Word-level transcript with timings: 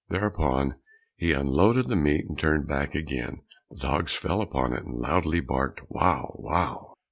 Thereupon 0.09 0.77
he 1.15 1.31
unloaded 1.31 1.87
the 1.87 1.95
meat 1.95 2.25
and 2.27 2.35
turned 2.35 2.67
back 2.67 2.95
again, 2.95 3.43
the 3.69 3.77
dogs 3.77 4.15
fell 4.15 4.41
upon 4.41 4.73
it 4.73 4.83
and 4.83 4.95
loudly 4.95 5.41
barked, 5.41 5.81
"wow, 5.91 6.35
wow." 6.39 6.95